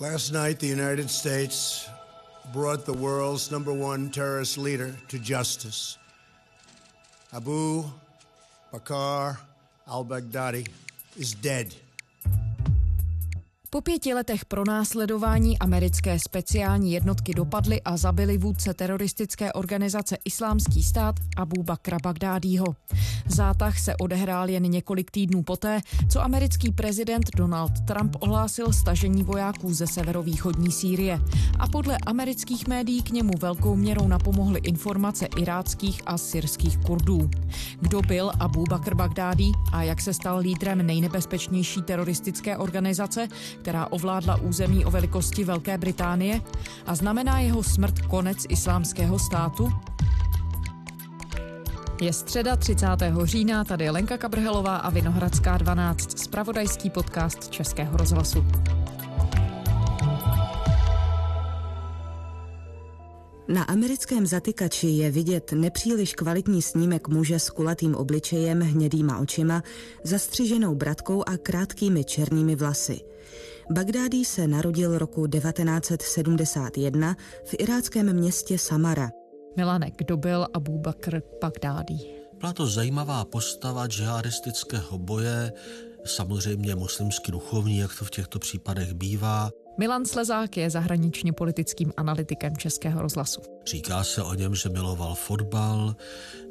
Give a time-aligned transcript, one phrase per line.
[0.00, 1.86] Last night, the United States
[2.54, 5.98] brought the world's number one terrorist leader to justice.
[7.34, 7.84] Abu
[8.72, 9.36] Bakr
[9.86, 10.66] al Baghdadi
[11.18, 11.74] is dead.
[13.72, 21.14] Po pěti letech pronásledování americké speciální jednotky dopadly a zabili vůdce teroristické organizace Islámský stát
[21.36, 22.64] Abu Bakra Bagdádího.
[23.26, 29.74] Zátah se odehrál jen několik týdnů poté, co americký prezident Donald Trump ohlásil stažení vojáků
[29.74, 31.20] ze severovýchodní Sýrie.
[31.58, 37.30] A podle amerických médií k němu velkou měrou napomohly informace iráckých a syrských kurdů.
[37.80, 43.28] Kdo byl Abu Bakr Bagdádí a jak se stal lídrem nejnebezpečnější teroristické organizace,
[43.60, 46.40] která ovládla území o velikosti Velké Británie
[46.86, 49.72] a znamená jeho smrt konec islámského státu?
[52.00, 52.86] Je středa 30.
[53.24, 58.44] října, tady je Lenka Kabrhelová a Vinohradská 12, spravodajský podcast Českého rozhlasu.
[63.48, 69.62] Na americkém zatykači je vidět nepříliš kvalitní snímek muže s kulatým obličejem, hnědýma očima,
[70.04, 73.00] zastřiženou bratkou a krátkými černými vlasy.
[73.72, 79.10] Bagdádí se narodil roku 1971 v iráckém městě Samara.
[79.56, 82.06] Milanek, kdo byl Abu Bakr Bagdádí?
[82.40, 85.52] Byla to zajímavá postava džihadistického boje,
[86.04, 89.50] samozřejmě muslimský duchovní, jak to v těchto případech bývá.
[89.78, 93.40] Milan Slezák je zahraničně politickým analytikem Českého rozhlasu.
[93.66, 95.96] Říká se o něm, že miloval fotbal,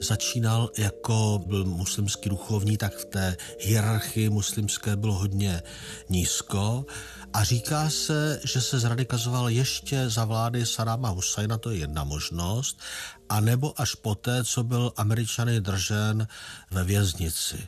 [0.02, 5.62] začínal jako byl muslimský duchovní, tak v té hierarchii muslimské byl hodně
[6.10, 6.86] nízko
[7.34, 12.80] a říká se, že se zradikazoval ještě za vlády Sadáma Husajna, to je jedna možnost,
[13.30, 16.28] a nebo až poté, co byl američany držen
[16.72, 17.66] ve věznici.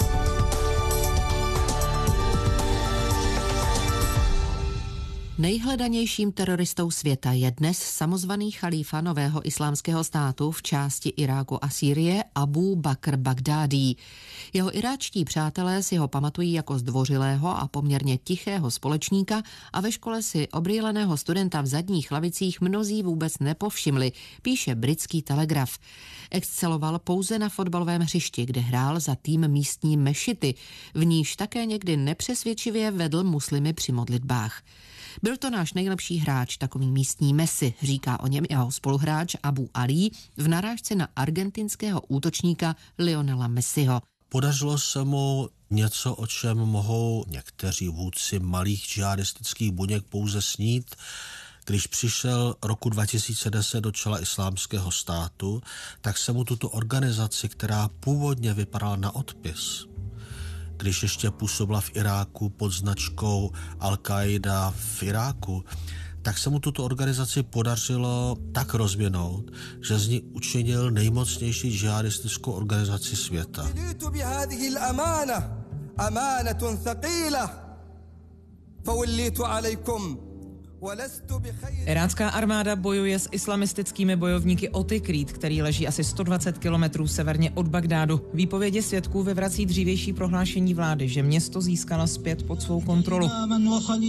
[5.42, 12.24] Nejhledanějším teroristou světa je dnes samozvaný chalífa nového islámského státu v části Iráku a Sýrie
[12.36, 13.98] Abu Bakr Bagdádí.
[14.54, 19.42] Jeho iráčtí přátelé si ho pamatují jako zdvořilého a poměrně tichého společníka
[19.74, 25.78] a ve škole si obrýleného studenta v zadních lavicích mnozí vůbec nepovšimli, píše britský telegraf.
[26.32, 30.56] Exceloval pouze na fotbalovém hřišti, kde hrál za tým místní mešity,
[30.94, 34.62] v níž také někdy nepřesvědčivě vedl muslimy při modlitbách.
[35.24, 40.10] Byl to náš nejlepší hráč, takový místní Messi, říká o něm jeho spoluhráč Abu Ali
[40.38, 44.02] v narážce na argentinského útočníka Lionela Messiho.
[44.30, 50.96] Podařilo se mu něco, o čem mohou někteří vůdci malých džihadistických buněk pouze snít,
[51.66, 55.62] když přišel roku 2010 do čela islámského státu,
[56.02, 59.86] tak se mu tuto organizaci, která původně vypadala na odpis,
[60.82, 65.64] když ještě působila v Iráku pod značkou Al-Qaida v Iráku,
[66.22, 73.16] tak se mu tuto organizaci podařilo tak rozvinout, že z ní učinil nejmocnější džihadistickou organizaci
[73.16, 73.70] světa.
[81.86, 87.68] Irácká armáda bojuje s islamistickými bojovníky o Tikrit, který leží asi 120 kilometrů severně od
[87.68, 88.22] Bagdádu.
[88.34, 93.30] Výpovědi svědků vyvrací dřívější prohlášení vlády, že město získala zpět pod svou kontrolu.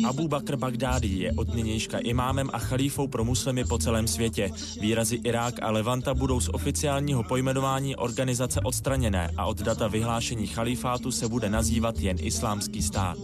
[0.09, 4.51] Abu Bakr Bagdádi je od nynějška imámem a chalífou pro muslimy po celém světě.
[4.81, 11.13] Výrazy Irák a Levanta budou z oficiálního pojmenování organizace odstraněné a od data vyhlášení chalífátu
[11.13, 13.19] se bude nazývat jen islámský stát.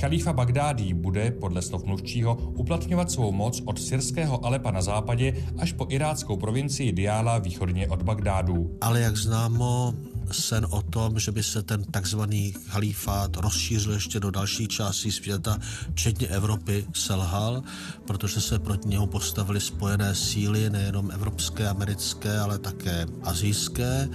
[0.00, 5.44] Chalífa Bagdádi bude podle slov mluvčí Nejvyššího uplatňovat svou moc od syrského Alepa na západě
[5.58, 8.78] až po iráckou provincii Diala východně od Bagdádu.
[8.80, 9.94] Ale jak známo,
[10.32, 15.58] sen o tom, že by se ten takzvaný chalífát rozšířil ještě do další části světa,
[15.92, 17.62] včetně Evropy, selhal,
[18.06, 24.08] protože se proti němu postavily spojené síly, nejenom evropské, americké, ale také azijské.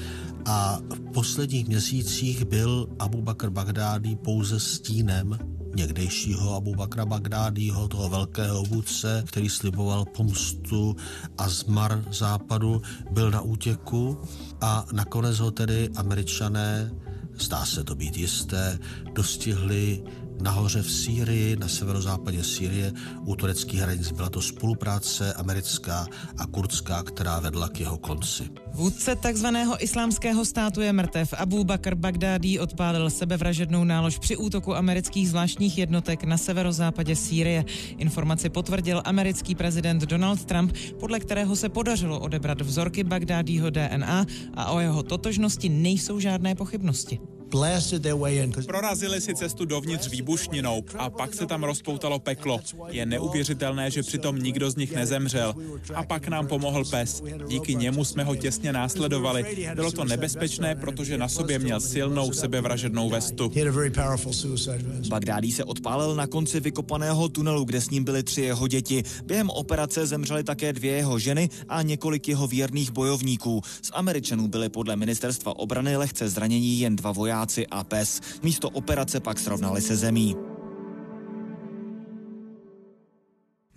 [0.45, 8.09] A v posledních měsících byl Abu Bakr Bagdádi pouze stínem někdejšího Abu Bakra Bagdádího, toho
[8.09, 10.95] velkého vůdce, který sliboval pomstu
[11.37, 12.81] a zmar západu,
[13.11, 14.17] byl na útěku
[14.61, 16.91] a nakonec ho tedy američané,
[17.39, 18.79] zdá se to být jisté,
[19.13, 20.03] dostihli
[20.41, 22.93] nahoře v Sýrii, na severozápadě Sýrie,
[23.25, 24.11] u tureckých hranic.
[24.11, 26.07] Byla to spolupráce americká
[26.37, 28.49] a kurdská, která vedla k jeho konci.
[28.73, 31.33] Vůdce takzvaného islámského státu je mrtev.
[31.37, 37.65] Abu Bakr Bagdádí odpálil sebevražednou nálož při útoku amerických zvláštních jednotek na severozápadě Sýrie.
[37.97, 44.71] Informaci potvrdil americký prezident Donald Trump, podle kterého se podařilo odebrat vzorky Bagdádího DNA a
[44.71, 47.19] o jeho totožnosti nejsou žádné pochybnosti.
[48.65, 52.59] Prorazili si cestu dovnitř výbušninou a pak se tam rozpoutalo peklo.
[52.89, 55.53] Je neuvěřitelné, že přitom nikdo z nich nezemřel.
[55.95, 57.23] A pak nám pomohl pes.
[57.47, 59.67] Díky němu jsme ho těsně následovali.
[59.75, 63.51] Bylo to nebezpečné, protože na sobě měl silnou sebevražednou vestu.
[65.09, 69.03] Bagdádí se odpálil na konci vykopaného tunelu, kde s ním byly tři jeho děti.
[69.23, 73.61] Během operace zemřely také dvě jeho ženy a několik jeho věrných bojovníků.
[73.81, 77.36] Z Američanů byly podle ministerstva obrany lehce zranění jen dva vojáci
[77.71, 78.21] a pes.
[78.43, 80.46] Místo operace pak srovnali se zemí.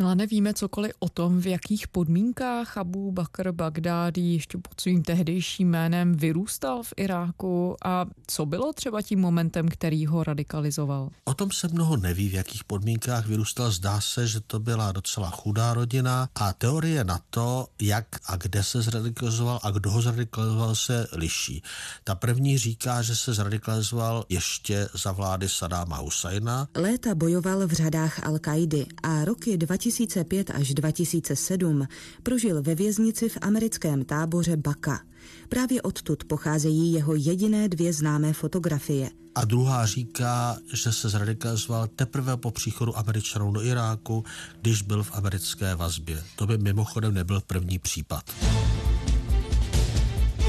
[0.00, 5.02] No a nevíme cokoliv o tom, v jakých podmínkách Abu Bakr Bagdádi ještě pod svým
[5.02, 11.08] tehdejším jménem vyrůstal v Iráku a co bylo třeba tím momentem, který ho radikalizoval?
[11.25, 13.70] O tom se mnoho neví, v jakých podmínkách vyrůstal.
[13.70, 18.62] Zdá se, že to byla docela chudá rodina a teorie na to, jak a kde
[18.62, 21.62] se zradikalizoval a kdo ho zradikalizoval, se liší.
[22.05, 26.69] Ta první říká, že se zradikalizoval ještě za vlády Sadáma Husajna.
[26.76, 31.87] Léta bojoval v řadách Al-Kaidy a roky 2000 2005 až 2007
[32.23, 35.01] prožil ve věznici v americkém táboře Baka.
[35.49, 39.11] Právě odtud pocházejí jeho jediné dvě známé fotografie.
[39.35, 44.25] A druhá říká, že se zradikalizoval teprve po příchodu Američanů do Iráku,
[44.63, 46.23] když byl v americké vazbě.
[46.37, 48.23] To by mimochodem nebyl první případ.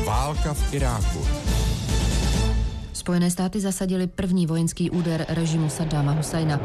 [0.05, 1.25] Válka v Iráku.
[2.93, 6.59] Spojené státy zasadili první vojenský úder režimu Saddama Husajna.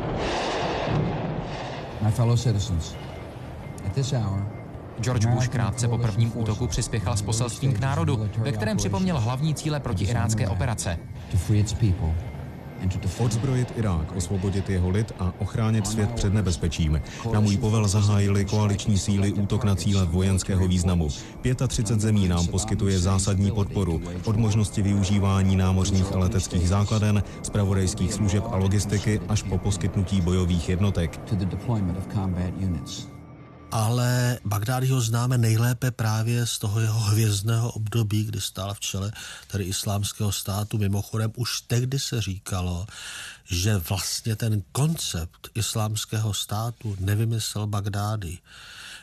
[5.00, 9.54] George Bush krátce po prvním útoku přispěchal s poselstvím k národu, ve kterém připomněl hlavní
[9.54, 10.98] cíle proti irácké operace.
[13.18, 17.00] Odzbrojit Irák, osvobodit jeho lid a ochránit svět před nebezpečím.
[17.32, 21.08] Na můj povel zahájili koaliční síly útok na cíle vojenského významu.
[21.68, 24.02] 35 zemí nám poskytuje zásadní podporu.
[24.24, 30.68] Od možnosti využívání námořních a leteckých základen, zpravodajských služeb a logistiky až po poskytnutí bojových
[30.68, 31.20] jednotek
[33.76, 34.38] ale
[34.88, 39.12] ho známe nejlépe právě z toho jeho hvězdného období, kdy stál v čele
[39.46, 40.78] tedy islámského státu.
[40.78, 42.86] Mimochodem už tehdy se říkalo,
[43.44, 48.38] že vlastně ten koncept islámského státu nevymyslel Bagdády,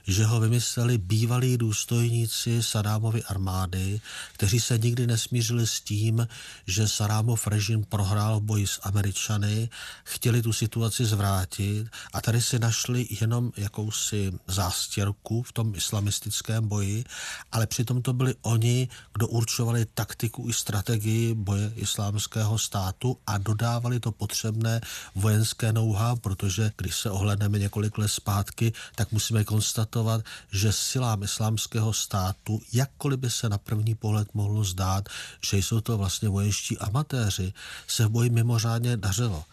[0.07, 4.01] že ho vymysleli bývalí důstojníci Sadámovy armády,
[4.33, 6.27] kteří se nikdy nesmířili s tím,
[6.67, 9.69] že Sadámov režim prohrál v boji s Američany,
[10.03, 17.03] chtěli tu situaci zvrátit a tady si našli jenom jakousi zástěrku v tom islamistickém boji,
[17.51, 23.99] ale přitom to byli oni, kdo určovali taktiku i strategii boje islámského státu a dodávali
[23.99, 24.81] to potřebné
[25.15, 31.23] vojenské know-how, protože když se ohledneme několik let zpátky, tak musíme konstatovat, konstatovat, že silám
[31.23, 35.09] islámského státu, jakkoliv by se na první pohled mohlo zdát,
[35.45, 37.53] že jsou to vlastně vojenští amatéři,
[37.87, 39.45] se v boji mimořádně dařilo.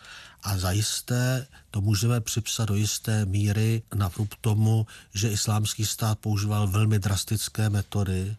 [0.43, 4.11] A zajisté to můžeme připsat do jisté míry na
[4.41, 8.37] tomu, že islámský stát používal velmi drastické metody,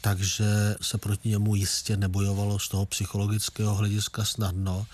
[0.00, 4.86] takže se proti němu jistě nebojovalo z toho psychologického hlediska snadno,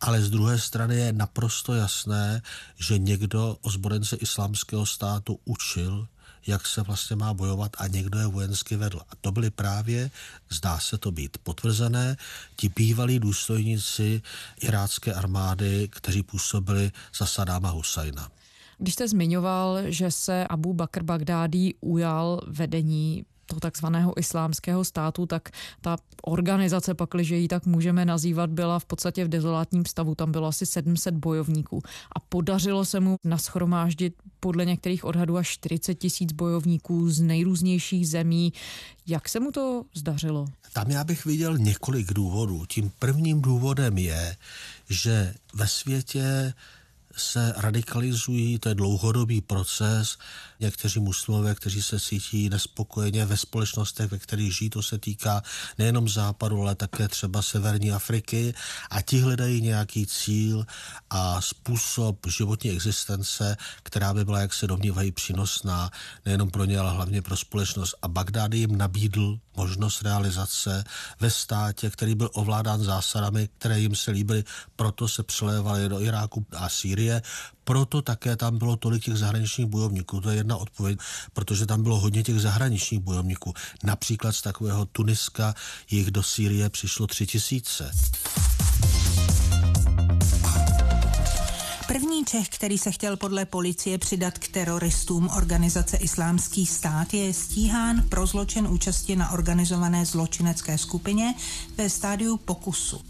[0.00, 2.42] ale z druhé strany je naprosto jasné,
[2.78, 6.06] že někdo ozborence islámského státu učil,
[6.46, 9.00] jak se vlastně má bojovat a někdo je vojensky vedl.
[9.08, 10.10] A to byly právě,
[10.50, 12.16] zdá se to být potvrzené,
[12.56, 14.22] ti bývalí důstojníci
[14.60, 18.28] irácké armády, kteří působili za Sadáma Husajna.
[18.78, 25.48] Když jste zmiňoval, že se Abu Bakr Bagdádi ujal vedení toho takzvaného islámského státu, tak
[25.80, 30.14] ta organizace, pakliže ji tak můžeme nazývat, byla v podstatě v dezolátním stavu.
[30.14, 31.82] Tam bylo asi 700 bojovníků
[32.16, 38.52] a podařilo se mu naschromáždit podle některých odhadů až 40 tisíc bojovníků z nejrůznějších zemí.
[39.06, 40.46] Jak se mu to zdařilo?
[40.72, 42.66] Tam já bych viděl několik důvodů.
[42.66, 44.36] Tím prvním důvodem je,
[44.88, 46.52] že ve světě
[47.16, 50.18] se radikalizují, to je dlouhodobý proces.
[50.60, 55.42] Někteří muslimové, kteří se cítí nespokojeně ve společnostech, ve kterých žijí, to se týká
[55.78, 58.54] nejenom západu, ale také třeba severní Afriky
[58.90, 60.66] a ti hledají nějaký cíl
[61.10, 65.90] a způsob životní existence, která by byla, jak se domnívají, přínosná
[66.26, 67.94] nejenom pro ně, ale hlavně pro společnost.
[68.02, 70.84] A Bagdády jim nabídl možnost realizace
[71.20, 74.44] ve státě, který byl ovládán zásadami, které jim se líbily,
[74.76, 77.03] proto se přelévali do Iráku a Sýrie,
[77.64, 80.20] proto také tam bylo tolik těch zahraničních bojovníků.
[80.20, 80.98] To je jedna odpověď,
[81.32, 83.54] protože tam bylo hodně těch zahraničních bojovníků.
[83.84, 85.54] Například z takového Tuniska
[85.90, 87.90] jich do Sýrie přišlo tři tisíce.
[91.94, 98.08] První Čech, který se chtěl podle policie přidat k teroristům organizace Islámský stát, je stíhán
[98.08, 101.34] pro zločin účasti na organizované zločinecké skupině
[101.76, 103.00] ve stádiu pokusu.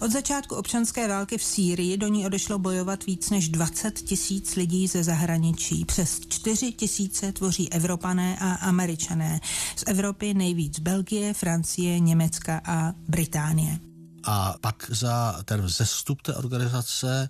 [0.00, 4.86] Od začátku občanské války v Sýrii do ní odešlo bojovat víc než 20 tisíc lidí
[4.86, 5.84] ze zahraničí.
[5.84, 9.40] Přes 4 tisíce tvoří Evropané a Američané.
[9.76, 13.91] Z Evropy nejvíc Belgie, Francie, Německa a Británie.
[14.24, 17.28] A pak za ten vzestup té organizace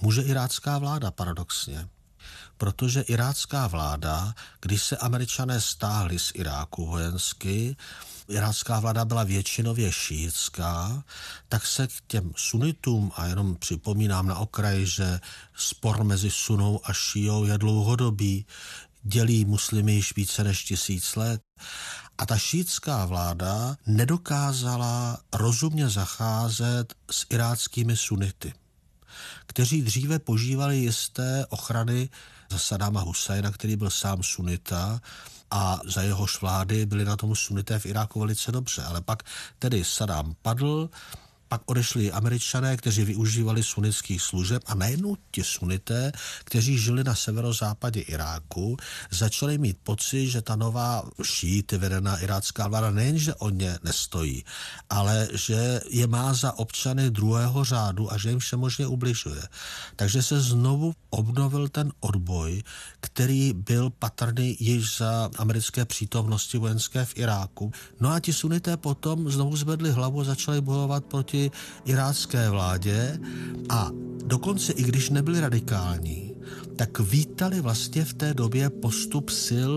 [0.00, 1.88] může irácká vláda paradoxně
[2.56, 7.76] protože irácká vláda, když se američané stáhli z Iráku vojensky,
[8.28, 11.04] irácká vláda byla většinově šíjická,
[11.48, 15.20] tak se k těm sunitům, a jenom připomínám na okraji, že
[15.56, 18.46] spor mezi sunou a šíjou je dlouhodobý,
[19.02, 21.40] dělí muslimy již více než tisíc let.
[22.18, 28.54] A ta šítská vláda nedokázala rozumně zacházet s iráckými sunity,
[29.46, 32.08] kteří dříve požívali jisté ochrany
[32.50, 35.00] za Sadáma Husajna, který byl sám sunita,
[35.50, 38.82] a za jehož vlády byli na tom sunité v Iráku velice dobře.
[38.82, 39.22] Ale pak
[39.58, 40.90] tedy Saddam padl,
[41.54, 46.12] pak odešli američané, kteří využívali sunnických služeb a najednou ti sunité,
[46.44, 48.76] kteří žili na severozápadě Iráku,
[49.10, 54.44] začali mít pocit, že ta nová šíty vedená irácká vláda nejenže o ně nestojí,
[54.90, 59.42] ale že je má za občany druhého řádu a že jim všemožně ubližuje.
[59.96, 62.62] Takže se znovu obnovil ten odboj,
[63.00, 67.72] který byl patrný již za americké přítomnosti vojenské v Iráku.
[68.00, 71.43] No a ti sunité potom znovu zvedli hlavu a začali bojovat proti
[71.84, 73.20] irácké vládě
[73.68, 73.90] a
[74.24, 76.34] dokonce i když nebyli radikální,
[76.76, 79.72] tak vítali vlastně v té době postup sil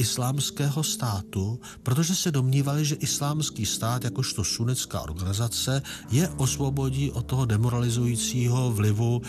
[0.00, 7.44] islámského státu, protože se domnívali, že islámský stát, jakožto sunická organizace, je osvobodí od toho
[7.44, 9.22] demoralizujícího vlivu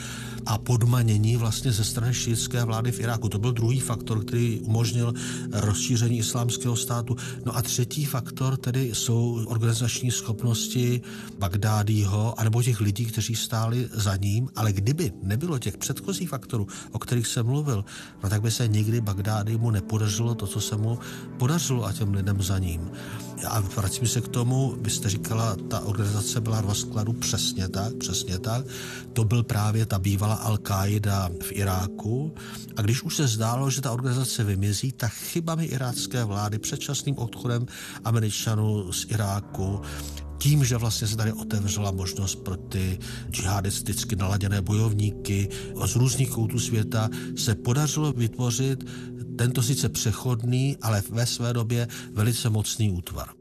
[0.45, 3.29] a podmanění vlastně ze strany šítské vlády v Iráku.
[3.29, 5.13] To byl druhý faktor, který umožnil
[5.51, 7.15] rozšíření islámského státu.
[7.45, 11.01] No a třetí faktor tedy jsou organizační schopnosti
[11.39, 16.99] Bagdádího, anebo těch lidí, kteří stáli za ním, ale kdyby nebylo těch předchozích faktorů, o
[16.99, 17.85] kterých jsem mluvil,
[18.23, 20.99] no tak by se nikdy Bagdádímu nepodařilo to, co se mu
[21.37, 22.91] podařilo a těm lidem za ním.
[23.47, 28.39] A vracím se k tomu, vy jste říkala, ta organizace byla rozkladu přesně tak, přesně
[28.39, 28.65] tak.
[29.13, 32.33] To byl právě ta bývalá Al-Qaida v Iráku.
[32.75, 37.65] A když už se zdálo, že ta organizace vymizí, tak chybami irácké vlády, předčasným odchodem
[38.03, 39.81] Američanů z Iráku,
[40.41, 42.99] tím, že vlastně se tady otevřela možnost pro ty
[43.31, 45.49] džihadisticky naladěné bojovníky
[45.85, 48.83] z různých koutů světa, se podařilo vytvořit
[49.37, 53.40] tento sice přechodný, ale ve své době velice mocný útvar.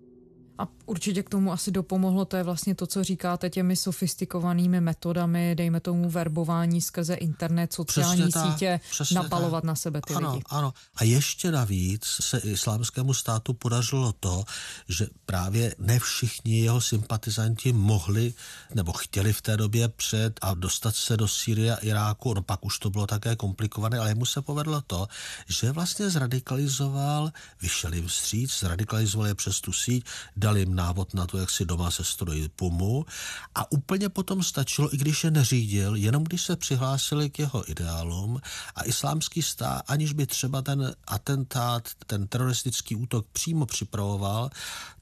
[0.60, 5.54] A určitě k tomu asi dopomohlo, to je vlastně to, co říkáte těmi sofistikovanými metodami,
[5.54, 8.80] dejme tomu verbování skrze internet, sociální přesně sítě,
[9.14, 9.64] napalovat tak.
[9.64, 10.44] na sebe ty ano, lidi.
[10.50, 14.44] Ano, a ještě navíc se islámskému státu podařilo to,
[14.88, 18.34] že právě ne všichni jeho sympatizanti mohli
[18.74, 22.64] nebo chtěli v té době před a dostat se do Sýrie a Iráku, no pak
[22.64, 25.06] už to bylo také komplikované, ale mu se povedlo to,
[25.48, 27.30] že vlastně zradikalizoval,
[27.62, 30.04] vyšel jim vstříc, zradikalizoval je přes tu síť,
[30.36, 33.06] dal jim návod na to, jak si doma sestrojit pumu.
[33.54, 38.40] A úplně potom stačilo, i když je neřídil, jenom když se přihlásili k jeho ideálům.
[38.74, 44.50] A islámský stát, aniž by třeba ten atentát, ten teroristický útok přímo připravoval,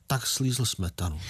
[0.07, 1.21] tak slízl smetanu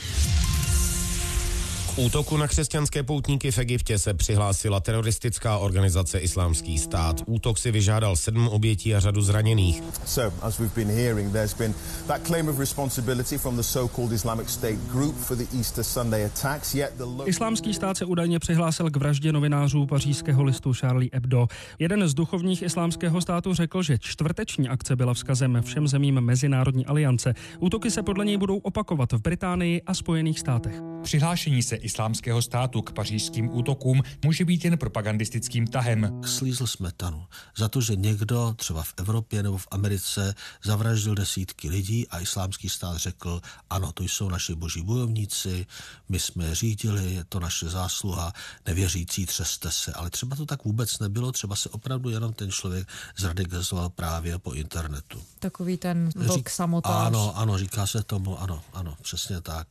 [1.99, 7.23] útoku na křesťanské poutníky v Egyptě se přihlásila teroristická organizace Islámský stát.
[7.27, 9.83] Útok si vyžádal sedm obětí a řadu zraněných.
[10.05, 11.75] So, as we've been hearing, there's been
[12.07, 16.75] that claim of responsibility from the so-called Islamic State group for the Easter Sunday attacks,
[16.75, 21.47] yet the Islámský stát se údajně přihlásil k vraždě novinářů pařížského listu Charlie Hebdo.
[21.79, 27.35] Jeden z duchovních islámského státu řekl, že čtvrteční akce byla vzkazem všem zemím Mezinárodní aliance.
[27.61, 30.75] Útoky se podle něj budou opakovat v Británii a Spojených státech.
[31.03, 36.21] Přihlášení se islámského státu k pařížským útokům může být jen propagandistickým tahem.
[36.25, 37.25] Slízl smetanu
[37.57, 42.69] za to, že někdo třeba v Evropě nebo v Americe zavraždil desítky lidí a islámský
[42.69, 43.41] stát řekl,
[43.71, 45.67] ano, to jsou naši boží bojovníci,
[46.09, 48.33] my jsme je řídili, je to naše zásluha,
[48.67, 49.93] nevěřící třeste se.
[49.93, 54.53] Ale třeba to tak vůbec nebylo, třeba se opravdu jenom ten člověk zradikalizoval právě po
[54.53, 55.23] internetu.
[55.39, 57.07] Takový ten vlk samotář.
[57.07, 59.67] Ano, ano, říká se tomu, ano, ano, přesně tak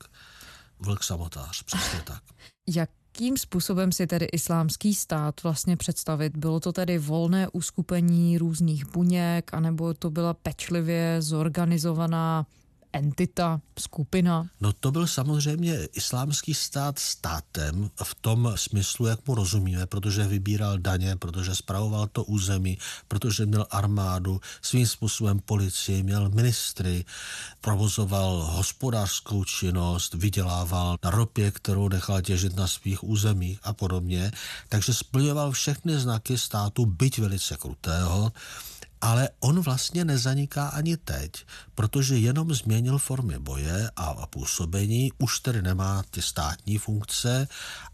[0.80, 2.24] vlk samotář, přesně tak.
[2.76, 6.38] Jakým způsobem si tedy islámský stát vlastně představit?
[6.38, 12.46] Bylo to tedy volné uskupení různých buněk, anebo to byla pečlivě zorganizovaná
[12.98, 14.50] entita, skupina?
[14.62, 20.77] No to byl samozřejmě islámský stát státem v tom smyslu, jak mu rozumíme, protože vybíral
[20.77, 22.77] daně, protože spravoval to území,
[23.08, 27.06] protože měl armádu, svým způsobem policii, měl ministry,
[27.62, 34.32] provozoval hospodářskou činnost, vydělával na ropě, kterou nechal těžit na svých územích a podobně.
[34.70, 38.32] Takže splňoval všechny znaky státu, byť velice krutého,
[39.01, 45.62] ale on vlastně nezaniká ani teď, protože jenom změnil formy boje a působení, už tedy
[45.62, 47.48] nemá ty státní funkce,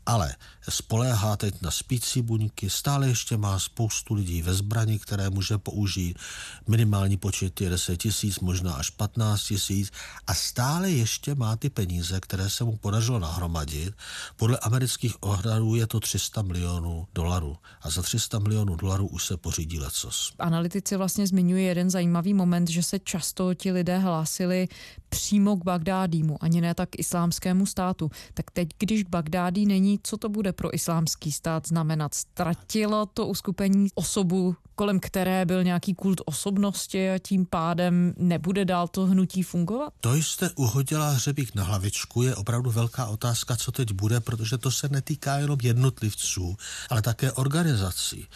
[0.05, 0.35] ale
[0.69, 6.19] spoléhá teď na spící buňky, stále ještě má spoustu lidí ve zbrani, které může použít,
[6.67, 9.91] minimální počet je 10 tisíc, možná až 15 tisíc
[10.27, 13.93] a stále ještě má ty peníze, které se mu podařilo nahromadit.
[14.35, 19.37] Podle amerických ohradů je to 300 milionů dolarů a za 300 milionů dolarů už se
[19.37, 20.33] pořídí lecos.
[20.39, 24.67] Analytici vlastně zmiňují jeden zajímavý moment, že se často ti lidé hlásili
[25.13, 28.11] přímo k Bagdádímu, ani ne tak islámskému státu.
[28.33, 32.13] Tak teď, když Bagdádí není, co to bude pro islámský stát znamenat?
[32.13, 38.87] Ztratilo to uskupení osobu, kolem které byl nějaký kult osobnosti a tím pádem nebude dál
[38.87, 39.93] to hnutí fungovat?
[40.01, 44.71] To jste uhodila hřebík na hlavičku, je opravdu velká otázka, co teď bude, protože to
[44.71, 46.57] se netýká jenom jednotlivců,
[46.89, 48.27] ale také organizací.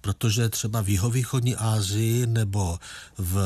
[0.00, 2.78] Protože třeba v jihovýchodní Asii nebo
[3.18, 3.38] v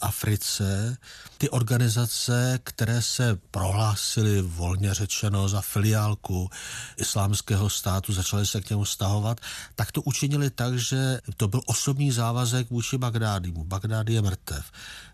[0.00, 0.96] Africe
[1.38, 2.29] ty organizace,
[2.62, 6.50] které se prohlásily volně řečeno za filiálku
[6.96, 9.40] islámského státu, začaly se k němu stahovat,
[9.74, 13.64] tak to učinili tak, že to byl osobní závazek vůči Bagdádimu.
[13.64, 14.64] Bagdádi je mrtev.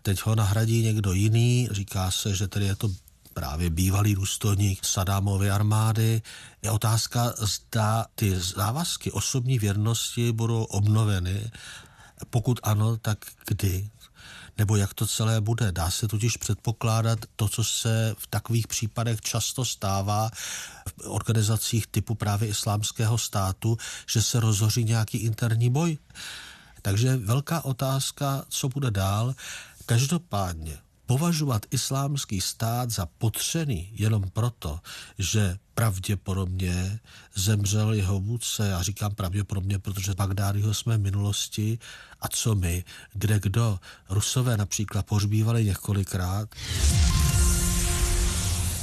[0.01, 2.89] Teď ho nahradí někdo jiný, říká se, že tedy je to
[3.33, 6.21] právě bývalý důstojník Sadámovy armády.
[6.61, 11.51] Je otázka, zda ty závazky osobní věrnosti budou obnoveny.
[12.29, 13.89] Pokud ano, tak kdy?
[14.57, 15.71] Nebo jak to celé bude.
[15.71, 20.29] Dá se totiž předpokládat to, co se v takových případech často stává
[20.87, 23.77] v organizacích typu právě islámského státu,
[24.09, 25.97] že se rozhoří nějaký interní boj.
[26.81, 29.35] Takže velká otázka, co bude dál.
[29.85, 34.79] Každopádně považovat islámský stát za potřený jenom proto,
[35.17, 36.99] že pravděpodobně
[37.35, 41.79] zemřel jeho vůdce, já říkám pravděpodobně, protože Bagdádyho jsme v minulosti.
[42.21, 42.83] A co my,
[43.13, 46.49] kde kdo, Rusové například pohřbívali několikrát.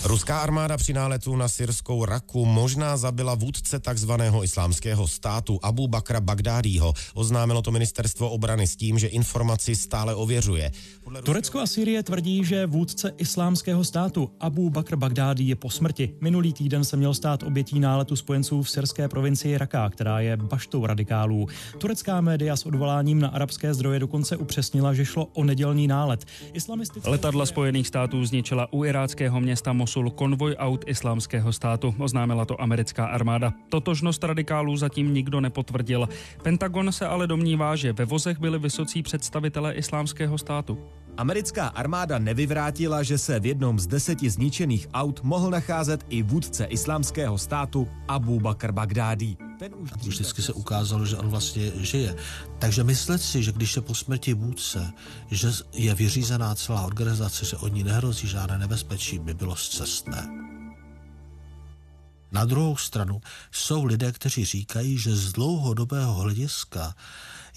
[0.05, 6.21] Ruská armáda při náletu na syrskou Raku možná zabila vůdce takzvaného islámského státu Abu Bakra
[6.21, 6.93] Bagdádího.
[7.15, 10.71] Oznámilo to ministerstvo obrany s tím, že informaci stále ověřuje.
[11.25, 16.15] Turecko a Syrie tvrdí, že vůdce islámského státu Abu Bakr Bagdádí je po smrti.
[16.21, 20.87] Minulý týden se měl stát obětí náletu spojenců v syrské provincii Raka, která je baštou
[20.87, 21.47] radikálů.
[21.79, 26.25] Turecká média s odvoláním na arabské zdroje dokonce upřesnila, že šlo o nedělní nálet.
[26.53, 27.11] Islamistické...
[27.11, 33.07] Letadla Spojených států zničila u iráckého města Mosul konvoj aut islámského státu, oznámila to americká
[33.07, 33.53] armáda.
[33.69, 36.09] Totožnost radikálů zatím nikdo nepotvrdil.
[36.43, 40.79] Pentagon se ale domnívá, že ve vozech byli vysocí představitelé islámského státu.
[41.17, 46.65] Americká armáda nevyvrátila, že se v jednom z deseti zničených aut mohl nacházet i vůdce
[46.65, 49.37] islámského státu Abu Bakr Bagdádi.
[50.07, 52.17] Už vždycky se ukázalo, že on vlastně žije.
[52.59, 54.93] Takže myslet si, že když je po smrti vůdce,
[55.31, 60.29] že je vyřízená celá organizace, že od ní nehrozí žádné nebezpečí, by bylo zcestné.
[62.33, 63.21] Na druhou stranu
[63.53, 66.95] jsou lidé, kteří říkají, že z dlouhodobého hlediska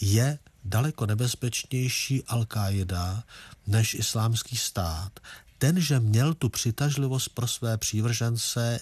[0.01, 3.23] je daleko nebezpečnější Al-Qaida
[3.67, 5.19] než islámský stát.
[5.57, 8.79] Ten, že měl tu přitažlivost pro své přívržence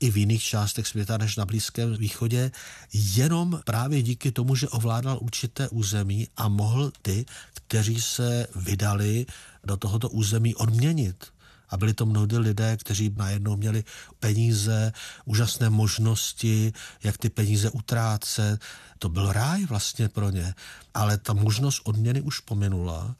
[0.00, 2.50] i v jiných částech světa než na Blízkém východě,
[2.92, 9.26] jenom právě díky tomu, že ovládal určité území a mohl ty, kteří se vydali
[9.64, 11.26] do tohoto území odměnit.
[11.70, 13.84] A byli to mnohdy lidé, kteří najednou měli
[14.20, 14.92] peníze,
[15.24, 18.60] úžasné možnosti, jak ty peníze utrácet.
[18.98, 20.54] To byl ráj vlastně pro ně.
[20.94, 23.16] Ale ta možnost odměny už pominula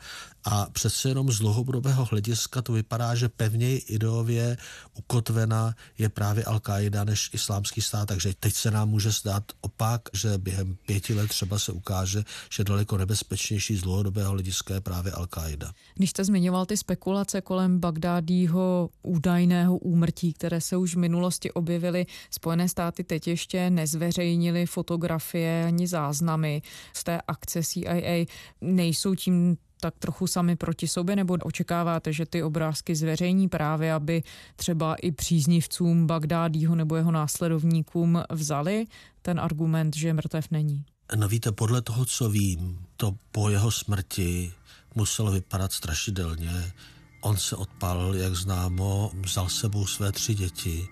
[0.51, 4.57] a přece jenom z dlouhodobého hlediska to vypadá, že pevněji ideově
[4.95, 10.39] ukotvena je právě Al-Qaida než islámský stát, takže teď se nám může zdát opak, že
[10.39, 15.73] během pěti let třeba se ukáže, že daleko nebezpečnější z dlouhodobého hlediska je právě Al-Qaida.
[15.95, 22.07] Když jste zmiňoval ty spekulace kolem Bagdádího údajného úmrtí, které se už v minulosti objevily,
[22.31, 28.27] Spojené státy teď ještě nezveřejnili fotografie ani záznamy z té akce CIA.
[28.61, 34.23] Nejsou tím tak trochu sami proti sobě, nebo očekáváte, že ty obrázky zveřejní právě, aby
[34.57, 38.87] třeba i příznivcům Bagdádího nebo jeho následovníkům vzali
[39.23, 40.85] ten argument, že mrtev není?
[41.17, 44.53] No víte, podle toho, co vím, to po jeho smrti
[44.95, 46.73] muselo vypadat strašidelně.
[47.21, 50.89] On se odpálil, jak známo, vzal sebou své tři děti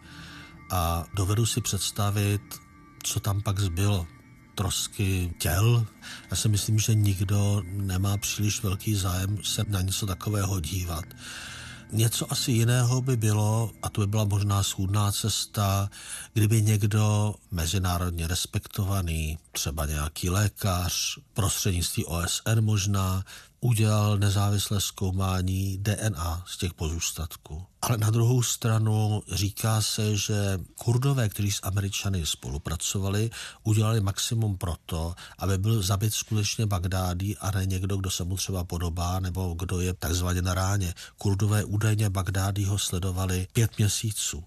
[0.70, 2.40] a dovedu si představit,
[3.02, 4.06] co tam pak zbylo.
[4.56, 5.86] Trosky těl.
[6.30, 11.04] Já si myslím, že nikdo nemá příliš velký zájem se na něco takového dívat.
[11.92, 15.90] Něco asi jiného by bylo, a to by byla možná schůdná cesta,
[16.32, 23.24] kdyby někdo mezinárodně respektovaný, třeba nějaký lékař, prostřednictví OSN možná,
[23.66, 27.66] udělal nezávislé zkoumání DNA z těch pozůstatků.
[27.82, 33.30] Ale na druhou stranu říká se, že kurdové, kteří s Američany spolupracovali,
[33.62, 38.64] udělali maximum proto, aby byl zabit skutečně Bagdádí a ne někdo, kdo se mu třeba
[38.64, 40.94] podobá nebo kdo je takzvaně na ráně.
[41.18, 44.44] Kurdové údajně Bagdádího sledovali pět měsíců.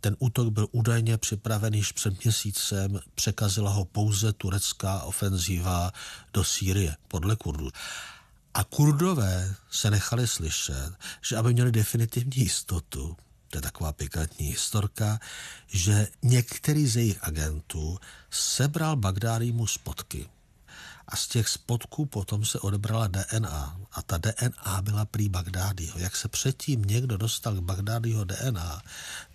[0.00, 5.90] Ten útok byl údajně připraven již před měsícem, překazila ho pouze turecká ofenzíva
[6.32, 7.70] do Sýrie, podle Kurdů.
[8.58, 10.92] A kurdové se nechali slyšet,
[11.22, 13.16] že aby měli definitivní jistotu,
[13.50, 15.20] to je taková pikantní historka,
[15.66, 17.98] že některý z jejich agentů
[18.30, 20.28] sebral Bagdádímu spotky.
[21.08, 23.80] A z těch spotků potom se odebrala DNA.
[23.92, 25.98] A ta DNA byla prý Bagdádího.
[25.98, 28.82] Jak se předtím někdo dostal k Bagdádího DNA,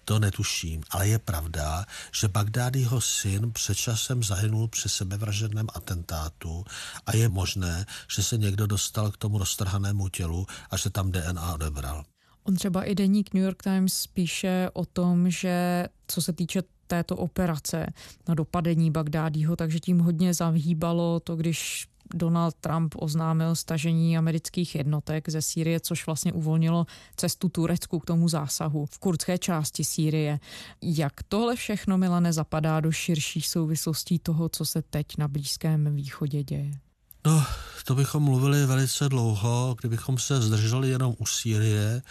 [0.05, 6.65] to netuším, ale je pravda, že Bagdádyho syn před časem zahynul při sebevražedném atentátu
[7.05, 11.53] a je možné, že se někdo dostal k tomu roztrhanému tělu a že tam DNA
[11.53, 12.03] odebral.
[12.43, 17.15] On třeba i deník New York Times píše o tom, že co se týče této
[17.15, 17.93] operace
[18.27, 25.29] na dopadení Bagdádího, takže tím hodně zavhýbalo to, když Donald Trump oznámil stažení amerických jednotek
[25.29, 30.39] ze Sýrie, což vlastně uvolnilo cestu Turecku k tomu zásahu v kurdské části Sýrie.
[30.81, 36.43] Jak tohle všechno, Milane, zapadá do širších souvislostí toho, co se teď na Blízkém východě
[36.43, 36.82] děje?
[37.25, 37.45] No,
[37.85, 42.01] to bychom mluvili velice dlouho, kdybychom se zdrželi jenom u Sýrie,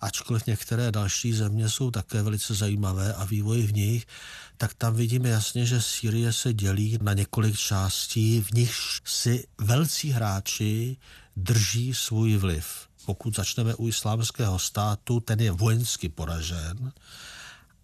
[0.00, 4.06] ačkoliv některé další země jsou také velice zajímavé a vývoj v nich,
[4.56, 10.10] tak tam vidíme jasně, že Sýrie se dělí na několik částí, v nichž si velcí
[10.10, 10.96] hráči
[11.36, 12.66] drží svůj vliv.
[13.04, 16.92] Pokud začneme u islámského státu, ten je vojensky poražen,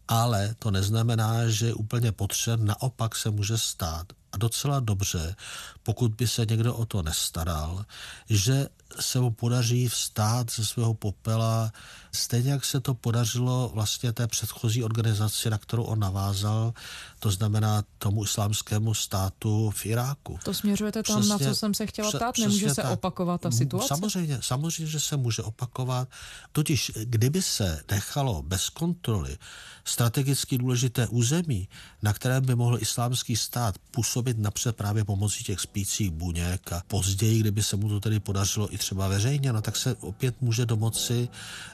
[0.08, 5.36] ale to neznamená, že je úplně potřen, naopak se může stát a docela dobře,
[5.82, 7.84] pokud by se někdo o to nestaral,
[8.30, 8.68] že
[9.00, 11.72] se mu podaří vstát ze svého popela,
[12.12, 16.74] stejně jak se to podařilo vlastně té předchozí organizaci, na kterou on navázal,
[17.18, 20.38] to znamená tomu islámskému státu v Iráku.
[20.44, 22.38] To směřujete tam, přesně, na co jsem se chtěla ptát?
[22.38, 22.92] Nemůže se tak.
[22.92, 23.88] opakovat ta situace?
[23.88, 26.08] Samozřejmě, samozřejmě, že se může opakovat.
[26.52, 29.38] Totiž, kdyby se nechalo bez kontroly
[29.84, 31.68] strategicky důležité území,
[32.02, 37.40] na kterém by mohl islámský stát působit napřed právě pomocí těch spících buněk a později,
[37.40, 41.28] kdyby se mu to tedy podařilo i třeba veřejně, no tak se opět může domoci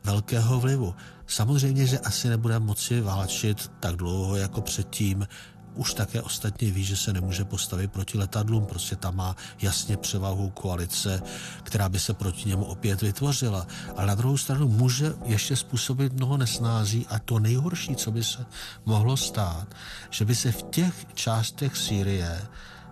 [0.05, 0.95] velkého vlivu.
[1.27, 5.27] Samozřejmě, že asi nebude moci válčit tak dlouho jako předtím,
[5.79, 10.51] už také ostatně ví, že se nemůže postavit proti letadlům, prostě tam má jasně převahu
[10.51, 11.23] koalice,
[11.63, 13.67] která by se proti němu opět vytvořila.
[13.97, 18.47] Ale na druhou stranu může ještě způsobit mnoho nesnází a to nejhorší, co by se
[18.85, 19.67] mohlo stát,
[20.11, 22.43] že by se v těch částech Sýrie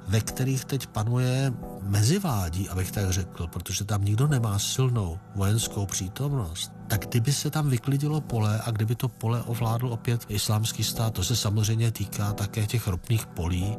[0.09, 6.73] ve kterých teď panuje mezivládí, abych tak řekl, protože tam nikdo nemá silnou vojenskou přítomnost,
[6.87, 11.25] tak kdyby se tam vyklidilo pole a kdyby to pole ovládl opět islámský stát, to
[11.25, 13.77] se samozřejmě týká také těch ropných polí,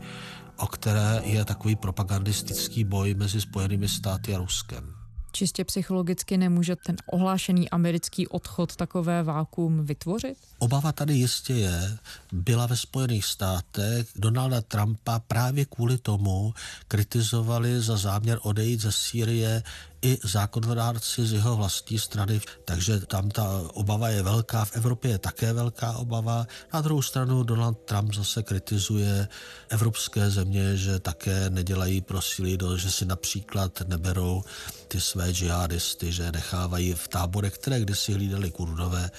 [0.57, 4.96] o které je takový propagandistický boj mezi Spojenými státy a Ruskem
[5.31, 10.37] čistě psychologicky nemůže ten ohlášený americký odchod takové vákuum vytvořit?
[10.59, 11.97] Obava tady jistě je.
[12.31, 14.07] Byla ve Spojených státech.
[14.15, 16.53] Donalda Trumpa právě kvůli tomu
[16.87, 19.63] kritizovali za záměr odejít ze Sýrie
[20.01, 25.17] i zákonodárci z jeho vlastní strany, takže tam ta obava je velká, v Evropě je
[25.17, 26.47] také velká obava.
[26.73, 29.27] Na druhou stranu Donald Trump zase kritizuje
[29.69, 34.43] evropské země, že také nedělají pro síly, že si například neberou
[34.87, 39.11] ty své džihadisty, že nechávají v táborech, které kdysi hlídali kurdové,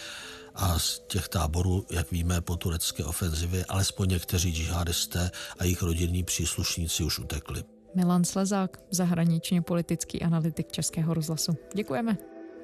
[0.59, 6.23] a z těch táborů, jak víme, po turecké ofenzivě, alespoň někteří džihadisté a jejich rodinní
[6.23, 7.78] příslušníci už utekli.
[7.95, 11.57] Milan Slezák, zahraničně politický analytik Českého rozhlasu.
[11.75, 12.17] Děkujeme.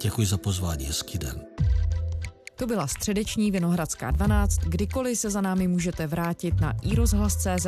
[0.02, 1.46] Děkuji za pozvání, hezký den.
[2.56, 4.58] To byla středeční Vinohradská 12.
[4.58, 7.66] Kdykoliv se za námi můžete vrátit na iRozhlas.cz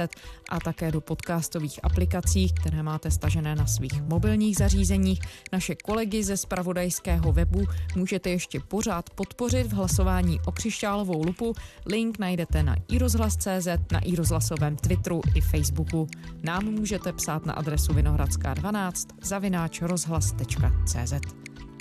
[0.50, 5.20] a také do podcastových aplikací, které máte stažené na svých mobilních zařízeních.
[5.52, 7.64] Naše kolegy ze spravodajského webu
[7.96, 11.54] můžete ještě pořád podpořit v hlasování o křišťálovou lupu.
[11.86, 16.06] Link najdete na iRozhlas.cz, na iRozhlasovém Twitteru i Facebooku.
[16.42, 21.12] Nám můžete psát na adresu vinohradská12 zavináč rozhlas.cz.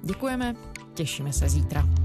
[0.03, 0.55] Děkujeme
[0.95, 2.04] Těšíme se zítra.